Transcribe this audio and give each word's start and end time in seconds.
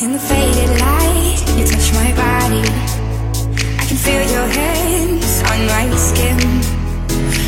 In 0.00 0.12
the 0.12 0.18
faded 0.20 0.70
light, 0.78 1.42
you 1.56 1.66
touch 1.66 1.92
my 1.92 2.12
body. 2.14 2.62
I 3.80 3.84
can 3.84 3.96
feel 3.96 4.22
your 4.30 4.46
hands 4.46 5.42
on 5.50 5.66
my 5.66 5.90
skin. 5.96 6.38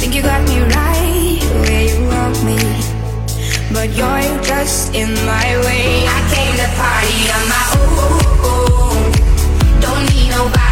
Think 0.00 0.12
you 0.16 0.22
got 0.22 0.42
me 0.48 0.58
right 0.58 1.38
where 1.60 1.84
you 1.86 2.04
want 2.08 2.42
me. 2.42 2.58
But 3.72 3.94
you're 3.96 4.42
just 4.42 4.92
in 4.92 5.14
my 5.24 5.48
way. 5.66 6.04
I 6.04 6.20
came 6.34 6.54
to 6.58 6.68
party 6.82 7.30
on 7.38 7.44
my 7.54 7.66
own. 7.78 9.12
Don't 9.80 10.04
need 10.12 10.30
nobody 10.30 10.71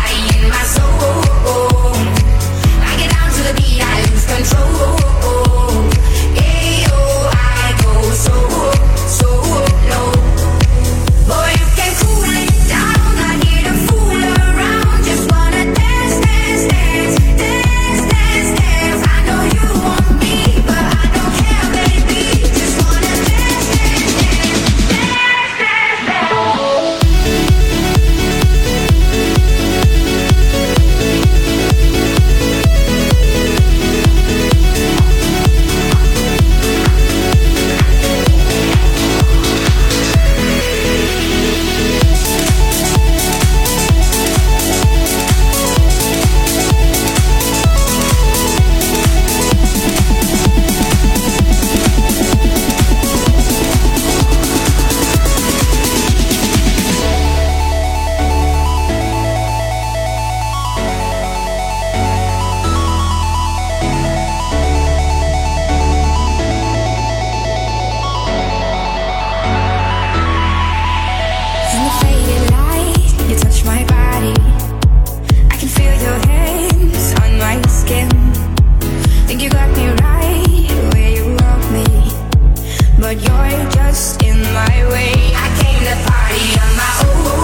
you're 83.50 83.70
just 83.70 84.22
in 84.22 84.40
my 84.52 84.76
way. 84.90 85.12
I 85.34 85.48
came 85.60 85.80
to 85.88 85.96
party 86.08 86.46
on 86.62 86.70
my 86.76 87.34
own. 87.34 87.39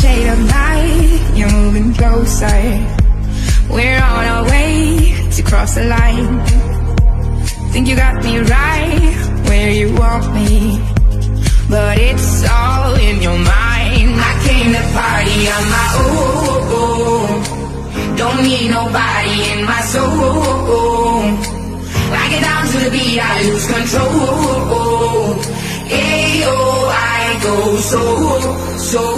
Shade 0.00 0.28
of 0.28 0.38
night, 0.38 1.32
you're 1.34 1.50
moving 1.50 1.94
closer. 1.94 2.60
We're 3.70 4.02
on 4.02 4.24
our 4.32 4.44
way 4.44 5.30
to 5.30 5.42
cross 5.42 5.74
the 5.74 5.84
line. 5.84 6.44
Think 7.72 7.88
you 7.88 7.96
got 7.96 8.22
me 8.24 8.38
right 8.38 9.14
where 9.48 9.70
you 9.70 9.94
want 9.94 10.34
me, 10.34 10.78
but 11.68 11.98
it's 11.98 12.48
all 12.48 12.94
in 12.94 13.22
your 13.22 13.38
mind. 13.38 14.12
I 14.30 14.32
came 14.46 14.70
to 14.76 14.84
party 14.96 15.38
on 15.56 15.64
my 15.76 15.88
own. 16.04 17.42
Don't 18.16 18.42
need 18.44 18.70
nobody 18.70 19.36
in 19.52 19.64
my 19.64 19.80
soul. 19.92 21.22
I 22.20 22.24
get 22.32 22.42
down 22.42 22.64
to 22.72 22.78
the 22.84 22.90
beat, 22.90 23.18
I 23.18 23.42
lose 23.42 23.66
control. 23.66 25.36
Ayo, 25.92 26.56
I 26.92 27.40
go 27.42 27.56
so, 27.90 28.02
so 28.92 29.00
low. 29.00 29.10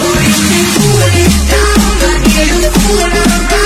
Boy, 0.00 0.20
you 0.24 0.40
can 0.48 0.66
cool 0.76 1.12
it 1.12 1.34
down, 1.52 1.98
I 2.08 2.16
need 2.24 2.64
a 2.64 2.72
fool 2.72 3.65